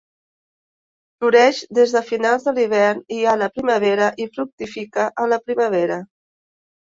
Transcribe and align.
Floreix 1.23 1.59
des 1.79 1.91
de 1.95 2.01
finals 2.07 2.47
de 2.47 2.53
l'hivern 2.55 3.03
i 3.19 3.21
a 3.33 3.37
la 3.41 3.51
primavera 3.59 4.07
i 4.25 4.29
fructifica 4.37 5.07
a 5.25 5.27
la 5.35 5.39
primavera. 5.51 5.99